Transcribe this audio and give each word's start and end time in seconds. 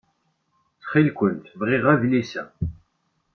Ttxil-kent 0.81 1.45
bɣiɣ 1.59 1.85
adlis-a. 1.93 2.43